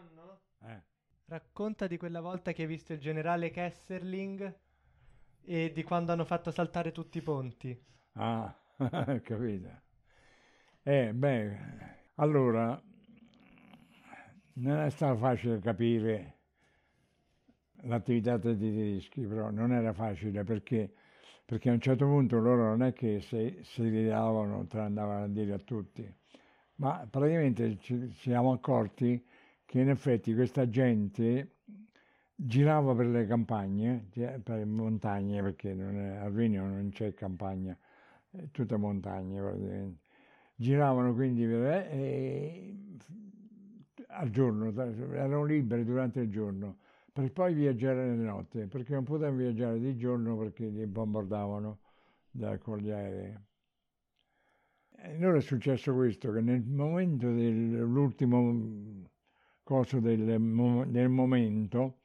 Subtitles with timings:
[0.00, 0.40] Nonno?
[0.62, 0.82] Eh.
[1.26, 4.54] Racconta di quella volta che hai visto il generale Kesserling
[5.42, 7.78] e di quando hanno fatto saltare tutti i ponti.
[8.12, 8.54] Ah,
[9.22, 9.68] capito.
[10.82, 11.58] Eh, beh,
[12.14, 12.80] allora,
[14.54, 16.38] non è stato facile capire
[17.82, 20.92] l'attività dei tedeschi, però non era facile perché,
[21.44, 25.28] perché a un certo punto loro non è che se si ridavano te andavano a
[25.28, 26.10] dire a tutti,
[26.76, 29.22] ma praticamente ci siamo accorti
[29.70, 31.58] che in effetti questa gente
[32.34, 37.78] girava per le campagne, cioè per le montagne, perché è, a Rimini non c'è campagna,
[38.32, 40.00] è tutte montagne praticamente.
[40.56, 42.76] Giravano quindi per, eh,
[44.08, 44.72] al giorno,
[45.12, 46.78] erano liberi durante il giorno
[47.12, 51.78] per poi viaggiare nelle notte, perché non potevano viaggiare di giorno perché li bombardavano
[52.28, 53.36] da, con gli aerei.
[54.96, 59.08] E allora è successo questo, che nel momento dell'ultimo
[59.70, 60.24] coso del,
[60.88, 62.00] del momento,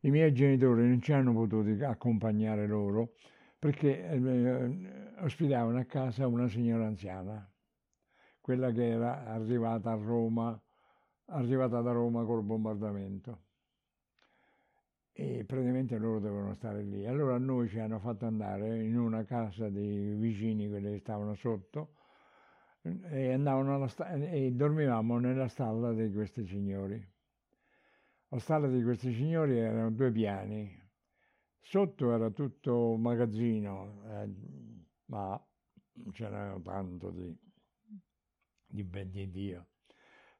[0.00, 3.12] i miei genitori non ci hanno potuto accompagnare loro
[3.58, 7.46] perché eh, ospitavano a casa una signora anziana,
[8.40, 10.58] quella che era arrivata a Roma,
[11.26, 13.42] arrivata da Roma col bombardamento
[15.12, 17.06] e praticamente loro dovevano stare lì.
[17.06, 21.96] Allora noi ci hanno fatto andare in una casa dei vicini, quelli che stavano sotto,
[22.82, 27.04] e, sta- e dormivamo nella stalla di questi signori.
[28.28, 30.70] La stalla di questi signori erano due piani,
[31.58, 34.34] sotto era tutto magazzino, eh,
[35.06, 35.46] ma
[36.12, 37.36] c'era tanto di,
[38.66, 39.66] di ben di Dio.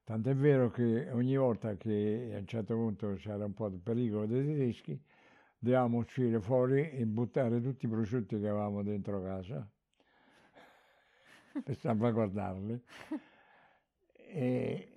[0.05, 4.27] Tant'è vero che ogni volta che a un certo punto c'era un po' di pericolo
[4.27, 5.01] dei tedeschi,
[5.59, 9.69] dovevamo uscire fuori e buttare tutti i prosciutti che avevamo dentro casa
[11.65, 12.83] per salvaguardarli.
[14.13, 14.97] E,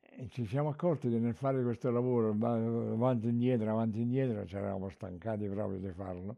[0.00, 4.44] e, ci siamo accorti che nel fare questo lavoro avanti e indietro, avanti e indietro,
[4.46, 6.36] ci eravamo stancati proprio di farlo,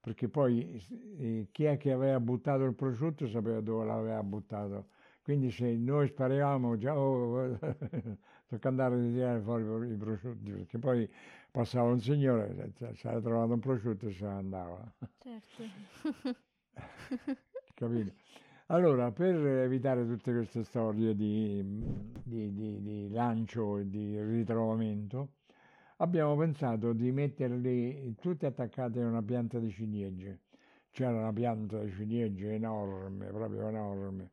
[0.00, 0.84] perché poi
[1.18, 4.88] eh, chi è che aveva buttato il prosciutto sapeva dove l'aveva buttato
[5.26, 7.58] quindi se noi sparivamo già, oh,
[8.46, 11.10] tocca andare a tirare fuori i prosciutti, perché poi
[11.50, 14.94] passava un signore, si era trovato un prosciutto e se ne andava.
[15.18, 15.64] Certo.
[17.74, 18.12] Capito?
[18.68, 21.62] Allora, per evitare tutte queste storie di,
[22.24, 25.34] di, di, di lancio e di ritrovamento,
[25.98, 30.40] abbiamo pensato di metterli tutti attaccati a una pianta di ciliegie.
[30.90, 34.30] C'era una pianta di ciliegie enorme, proprio enorme,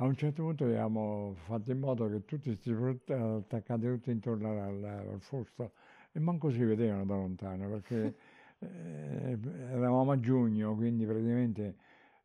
[0.00, 2.56] a un certo punto abbiamo fatto in modo che tutti
[3.06, 5.72] erano attaccati tutti intorno al, al fusto
[6.12, 8.14] e manco si vedevano da lontano perché
[8.58, 9.38] eh,
[9.70, 11.76] eravamo a giugno, quindi praticamente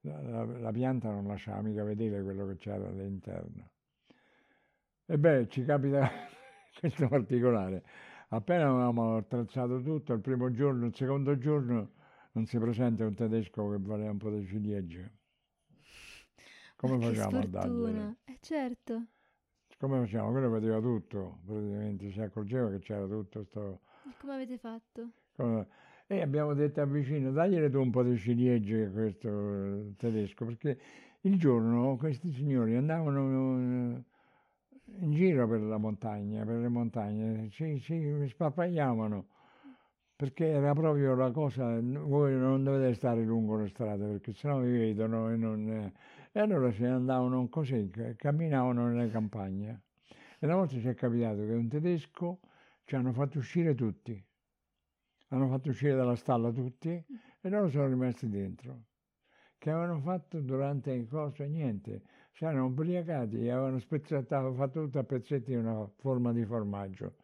[0.03, 3.69] la, la, pianta non lasciava mica vedere quello che c'era all'interno.
[5.05, 6.09] E beh, ci capita
[6.79, 7.83] questo particolare.
[8.29, 11.91] Appena avevamo attrezzato tutto, il primo giorno, il secondo giorno,
[12.31, 15.11] non si presenta un tedesco che voleva un po' di ciliegie.
[16.75, 18.15] Come Ma facciamo a dargliele?
[18.25, 19.05] Eh certo.
[19.77, 20.31] Come facciamo?
[20.31, 23.81] Quello vedeva tutto, praticamente, si accorgeva che c'era tutto sto...
[24.05, 25.11] E come avete fatto?
[25.35, 25.67] Come...
[26.13, 30.45] E abbiamo detto al vicino, dagliele tu un po' di ciliegie a questo eh, tedesco,
[30.45, 30.77] perché
[31.21, 34.03] il giorno questi signori andavano eh,
[34.99, 39.25] in giro per la montagna, per le montagne, si, si sparpagliavano
[40.15, 44.77] perché era proprio la cosa, voi non dovete stare lungo le strade perché sennò vi
[44.77, 45.91] vedono e non...
[46.31, 49.81] E allora se ne andavano così, camminavano nelle campagne.
[50.39, 52.39] E una volta ci è capitato che un tedesco
[52.85, 54.23] ci hanno fatto uscire tutti,
[55.33, 58.83] hanno fatto uscire dalla stalla tutti e loro sono rimasti dentro.
[59.57, 64.99] Che avevano fatto durante il corso niente, si erano ubriacati e avevano spezzettato, fatto tutto
[64.99, 67.15] a pezzetti una forma di formaggio.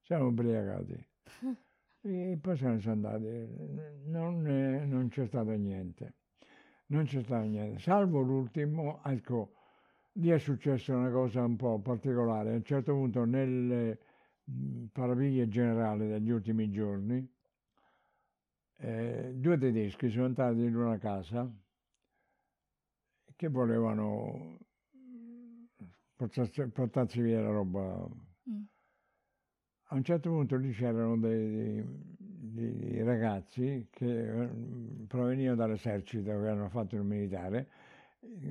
[0.00, 1.08] Si erano ubriacati.
[2.02, 3.46] E poi se ne sono andati,
[4.06, 6.14] non, eh, non c'è stato niente,
[6.86, 9.52] non c'è stato niente, salvo l'ultimo, ecco,
[10.12, 13.98] lì è successa una cosa un po' particolare, a un certo punto nelle
[14.90, 17.30] paraviglie generali degli ultimi giorni,
[18.80, 21.50] eh, due tedeschi sono entrati in una casa
[23.36, 24.58] che volevano
[26.16, 28.08] portarsi, portarsi via la roba
[29.92, 31.84] a un certo punto lì c'erano dei,
[32.16, 34.48] dei, ragazzi che eh,
[35.08, 37.68] provenivano dall'esercito, che avevano fatto il militare,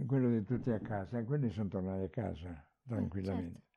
[0.05, 3.51] quello di tutti a casa, e quelli sono tornati a casa tranquillamente.
[3.51, 3.68] Certo.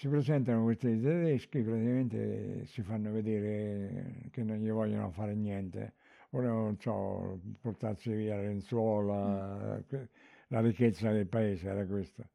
[0.00, 5.92] Si presentano questi tedeschi, praticamente si fanno vedere che non gli vogliono fare niente,
[6.30, 10.02] volevano, non so, portarsi via la lenzuola, mm.
[10.46, 12.26] la ricchezza del paese era questa.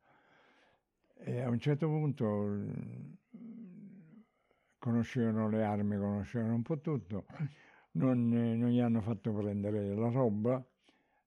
[1.16, 2.66] E a un certo punto
[4.78, 7.26] conoscevano le armi, conoscevano un po' tutto,
[7.94, 10.64] non, non gli hanno fatto prendere la roba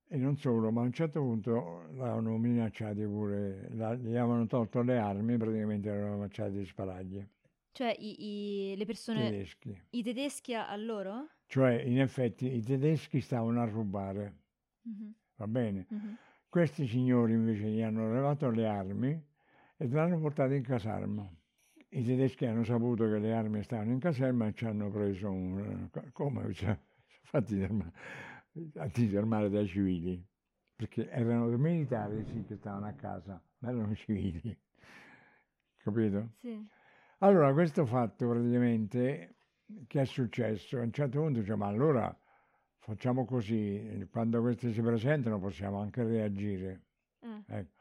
[0.08, 4.82] e non solo, ma a un certo punto l'hanno minacciati pure, la- gli avevano tolto
[4.82, 7.26] le armi, praticamente erano minacciati di sparagli,
[7.72, 9.74] Cioè i, i- le persone, tedeschi.
[9.90, 11.28] i tedeschi a, a loro?
[11.46, 14.34] Cioè, in effetti, i tedeschi stavano a rubare,
[14.84, 15.86] Mhm, va bene?
[15.90, 16.16] mhm.
[16.48, 19.10] Questi signori invece gli hanno levato le armi
[19.76, 21.28] e l'hanno portato in caserma.
[21.90, 25.88] I tedeschi hanno saputo che le armi stavano in caserma e ci hanno preso un...
[26.12, 26.52] come?
[26.54, 26.78] Cioè,
[27.24, 27.56] fatti
[28.52, 30.24] disarmare, fatti disarmare dai civili,
[30.74, 34.56] perché erano militari sì che stavano a casa, ma erano civili,
[35.76, 36.32] capito?
[36.40, 36.66] Sì.
[37.18, 39.36] Allora, questo fatto praticamente,
[39.86, 40.78] che è successo?
[40.78, 42.16] A un certo punto dice, ma allora
[42.78, 46.82] facciamo così, quando questi si presentano possiamo anche reagire.
[47.20, 47.76] Eh, Ecco.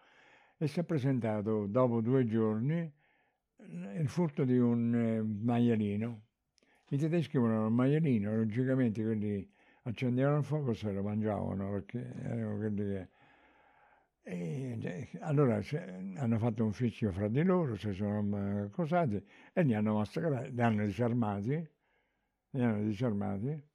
[0.59, 2.91] E si è presentato dopo due giorni
[3.57, 6.25] il furto di un eh, maialino.
[6.89, 9.47] I tedeschi volevano il maialino, logicamente quelli
[9.87, 13.09] accendevano il fuoco e se lo mangiavano perché erano quelli che...
[14.23, 15.61] E, eh, allora
[16.15, 20.53] hanno fatto un fischio fra di loro, si sono eh, accusati e li hanno massacrati,
[20.53, 21.69] li hanno disarmati,
[22.51, 23.65] li hanno disarmati.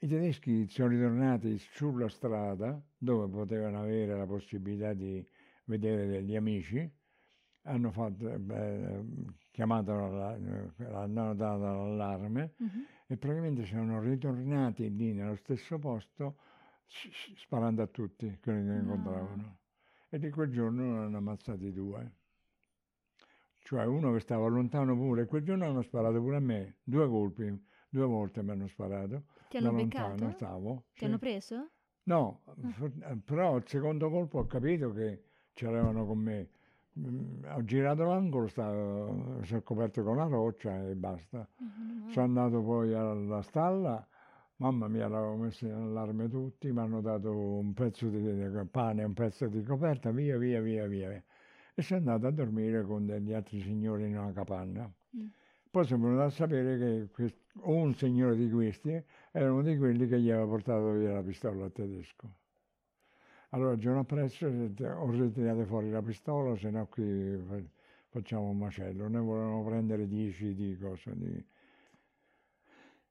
[0.00, 5.26] I tedeschi sono ritornati sulla strada dove potevano avere la possibilità di
[5.64, 6.90] vedere degli amici,
[7.68, 9.04] hanno fatto, eh,
[9.50, 10.38] chiamato, la-
[11.02, 12.84] hanno dato l'allarme mhm.
[13.06, 16.36] e praticamente sono ritornati lì nello stesso posto
[17.36, 18.80] sparando a tutti quelli che No.
[18.80, 19.58] incontravano.
[20.08, 22.12] E di quel giorno ne hanno ammazzati due.
[23.60, 27.66] Cioè uno che stava lontano pure, quel giorno hanno sparato pure a me, due colpi,
[27.90, 29.24] due volte mi hanno sparato.
[29.48, 30.36] Ti hanno da lontano beccato?
[30.36, 30.84] stavo.
[30.92, 31.04] Ti sì.
[31.04, 31.70] hanno preso?
[32.04, 32.90] No, Ah.
[33.10, 35.22] eh, però al secondo colpo ho capito che
[35.52, 36.48] c'erano con me.
[36.98, 41.48] Mm, Ho girato l'angolo, stavo, si è coperto con la roccia e basta.
[41.56, 42.12] Male.
[42.12, 44.06] Sono andato poi alla stalla,
[44.56, 49.04] mamma mia, l'avevo messo in allarme tutti, mi hanno dato un pezzo di di pane
[49.04, 51.08] un pezzo di coperta, via, via, via, via.
[51.08, 51.22] via.
[51.74, 54.90] E sono andato a dormire con degli altri signori in una capanna.
[55.16, 55.26] Mm.
[55.70, 59.00] Poi sono venuto a sapere che quest- un signore di questi
[59.30, 62.28] era uno di quelli che gli aveva portato via la pistola al tedesco.
[63.50, 67.62] Allora il giorno appresso ho detto, ho ritirato fuori la pistola, se no qui fa-
[68.08, 69.08] facciamo un macello.
[69.08, 71.12] Ne volevano prendere dieci di cose.
[71.16, 71.44] Di...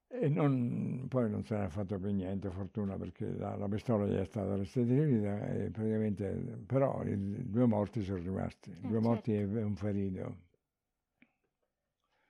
[0.10, 4.06] E non- poi non se ne è fatto più niente, fortuna, perché la, la pistola
[4.06, 6.30] gli è stata restituita e praticamente,
[6.66, 10.46] però i due morti sono rimasti, Eh, due morti e un ferito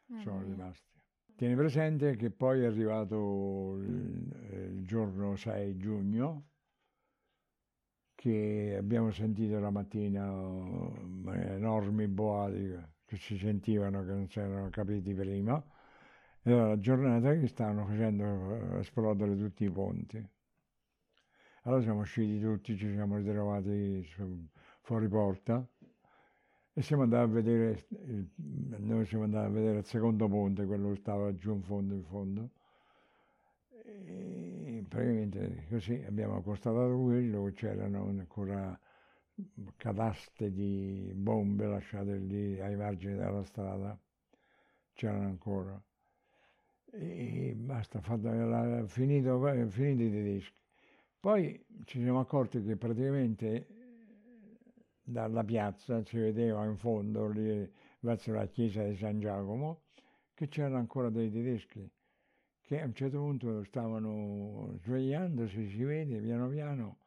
[0.07, 0.95] Mamma sono rimasti.
[1.36, 6.45] Tieni presente che poi è arrivato il, il giorno 6 giugno,
[8.18, 12.75] che abbiamo sentito la mattina eh, enormi boati
[13.06, 15.64] che si sentivano che non si erano capiti prima.
[16.42, 20.28] Era la giornata che stavano facendo eh, esplodere tutti i ponti.
[21.64, 24.04] Allora siamo usciti tutti, ci siamo ritrovati
[24.81, 25.64] fuori porta
[26.74, 27.86] e siamo andati a vedere,
[28.78, 32.04] noi siamo andati a vedere il secondo ponte, quello che stava giù in fondo, in
[32.04, 32.50] fondo.
[33.69, 34.27] E
[34.98, 38.80] praticamente così abbiamo constatato quello, c'erano ancora
[39.76, 44.00] cataste di bombe lasciate lì ai margini della strada,
[44.94, 45.80] c'erano ancora.
[46.90, 50.56] E basta, fatto, era finito, finito i tedeschi.
[51.19, 53.68] Poi ci siamo accorti che praticamente
[55.04, 59.83] dalla piazza si vedeva in fondo, lì verso la chiesa di San Giacomo,
[60.33, 61.88] che c'erano ancora dei tedeschi
[62.68, 66.97] che a un certo punto stavano svegliandosi, si vede piano piano,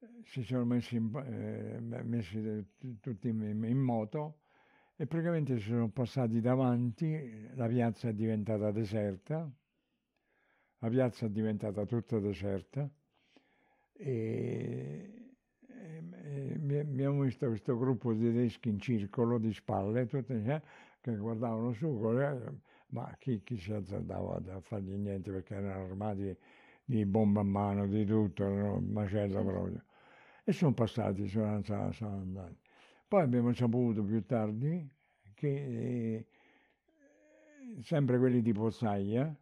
[0.00, 2.66] eh, si sono messi, in, eh, messi
[3.00, 4.40] tutti in, in moto
[4.96, 9.48] e praticamente si sono passati davanti, la piazza è diventata deserta,
[10.78, 12.90] la piazza è diventata tutta deserta
[13.92, 15.36] e,
[15.68, 20.62] e- e abbiamo visto questo gruppo di tedeschi in circolo di spalle, tutti eh,
[21.00, 21.86] che guardavano su,
[22.18, 26.36] eh, ma chi, chi si azzardava a fargli niente perché erano armati
[26.84, 29.84] di bombe a mano, di tutto, erano un macello proprio.
[30.44, 32.56] E sono passati, sono, sono- andati.
[33.08, 34.88] Poi abbiamo saputo più tardi
[35.34, 36.26] che eh,
[37.82, 39.34] sempre quelli di Pozzaglia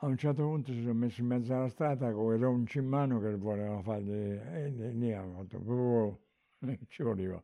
[0.00, 2.86] a un certo punto si sono messi in mezzo alla strada con i ronci in
[2.88, 6.20] mano che volevano fargli e lì- hanno fatto proprio
[6.88, 7.42] ci voleva.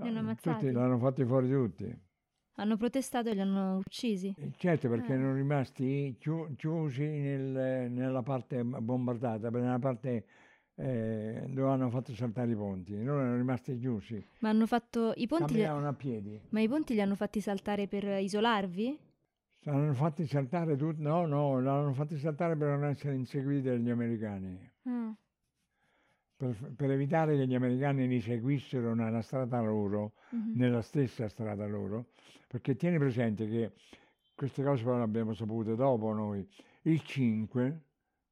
[0.00, 0.40] Li hanno Eh, ammazzati?
[0.40, 2.10] Tutti l'hanno fatti fuori tutti.
[2.56, 4.34] Hanno protestato e li hanno uccisi.
[4.36, 5.14] E Certo, perché Eh.
[5.16, 10.24] erano rimasti chiu- chiusi nel- nella parte bombardata, nella parte
[10.76, 12.94] eh, dove hanno fatto saltare i ponti.
[13.02, 16.40] Loro erano rimasti chiusi, Ma hanno fatto i ponti, li- camminavano a piedi.
[16.48, 18.98] ma i ponti li hanno fatti saltare per isolarvi?
[19.64, 24.70] L'hanno fatti saltare tutti, no, no, l'hanno fatti saltare per non essere inseguiti dagli americani.
[24.84, 25.14] Ah,
[26.42, 30.54] Per, per evitare che gli americani li seguissero nella strada loro, mhm.
[30.56, 32.06] nella stessa strada loro,
[32.48, 33.70] perché tieni presente che
[34.34, 36.44] queste cose poi le abbiamo sapute dopo noi.
[36.82, 37.80] Il 5,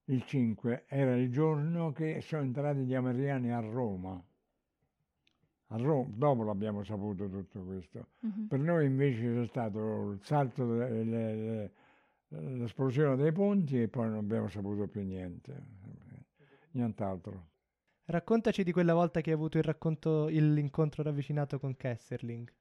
[0.07, 4.21] il 5 era il giorno che sono entrati gli americani a Roma.
[5.69, 8.09] A Roma, dopo l'abbiamo saputo tutto questo.
[8.23, 8.47] Mhm.
[8.49, 11.73] Per noi invece c'è stato il salto, le- le-
[12.26, 15.62] l'esplosione dei ponti e poi non abbiamo saputo più niente,
[16.73, 17.50] nient'altro.
[18.11, 22.52] Raccontaci di quella volta che hai avuto racconto, l'incontro ravvicinato con Kesserling.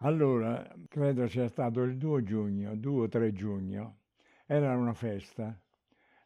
[0.00, 4.00] Allora, credo sia stato il 2 giugno, 2 o 3 giugno,
[4.44, 5.58] era una festa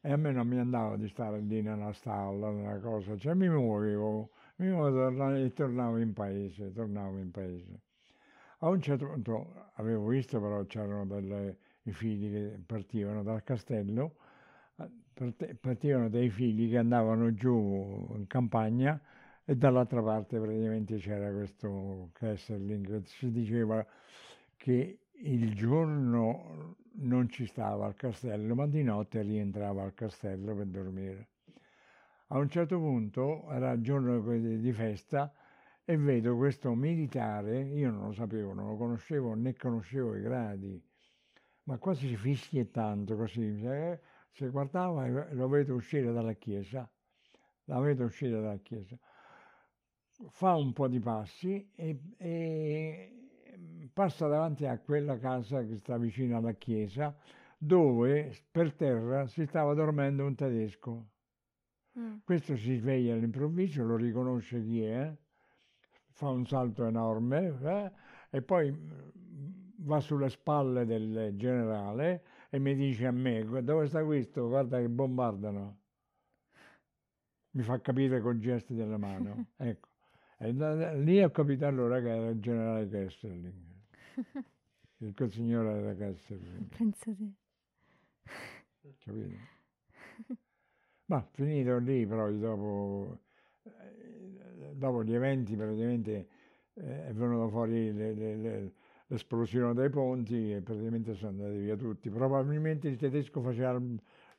[0.01, 3.49] e a me non mi andava di stare lì nella stalla, nella cosa, cioè mi
[3.49, 7.81] muovevo, mi muovevo e tornavo in paese, tornavo in paese.
[8.59, 14.17] A un certo punto avevo visto però c'erano delle, i figli che partivano dal castello,
[15.61, 19.01] partivano dei figli che andavano giù in campagna
[19.45, 23.87] e dall'altra parte praticamente c'era questo Kesselring si diceva
[24.57, 30.67] che il giorno non ci stava al castello, ma di notte rientrava al castello per
[30.67, 31.29] dormire.
[32.29, 35.33] A un certo punto era il giorno di festa
[35.85, 40.83] e vedo questo militare, io non lo sapevo, non lo conoscevo né conoscevo i gradi,
[41.65, 44.01] ma quasi fischiettando così, eh,
[44.37, 46.89] se guardava e lo vedo uscire dalla chiesa,
[47.65, 48.99] la vedo uscire dalla chiesa,
[50.29, 56.37] fa un po' di passi e, e passa davanti a quella casa che sta vicino
[56.37, 57.17] alla chiesa,
[57.57, 61.07] dove per terra si stava dormendo un tedesco.
[61.95, 65.17] Ah, Questo si sveglia all'improvviso, lo riconosce chi è,
[66.11, 67.93] fa un salto enorme eh,
[68.37, 69.09] e poi mm,
[69.79, 74.49] va sulle spalle del generale e mi dice a me, "Gu- dove sta questo?
[74.49, 75.79] Guarda che bombardano.
[77.53, 79.47] Mi fa capire con gesti della mano.
[79.57, 79.89] ecco.
[80.39, 83.55] E da- lì ho capito allora che era il generale Kesselring.
[84.99, 86.67] Il quel signore era Kesselring.
[86.77, 87.33] Pensate.
[88.99, 89.37] capito?
[91.07, 93.21] Ma finito lì, però dopo,
[93.63, 96.29] eh, dopo gli eventi praticamente
[96.75, 98.73] eh, è venuto fuori le- le- le-
[99.09, 102.11] l'esplosione dei ponti e praticamente sono andati via tutti.
[102.11, 103.81] Probabilmente il tedesco faceva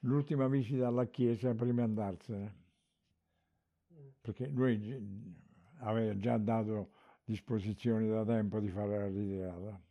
[0.01, 2.55] l'ultima visita alla chiesa prima di andarsene,
[4.21, 5.35] perché lui
[5.79, 6.91] aveva già dato
[7.23, 9.81] disposizioni da tempo di fare la ritirata.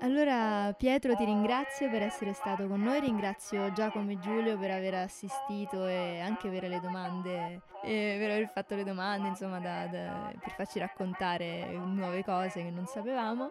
[0.00, 4.94] Allora Pietro ti ringrazio per essere stato con noi, ringrazio Giacomo e Giulio per aver
[4.94, 10.52] assistito e anche per le domande, per aver fatto le domande, insomma, da- da- per
[10.52, 13.50] farci raccontare nuove cose che non sapevamo.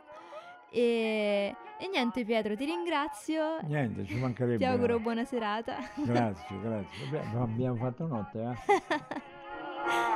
[0.69, 4.57] E, e niente Pietro, ti ringrazio, Niente, ci mancherebbe.
[4.57, 5.75] ti auguro buona serata.
[5.95, 7.05] Grazie, grazie.
[7.07, 10.15] Abbiamo- Abbiamo fatto notte, eh?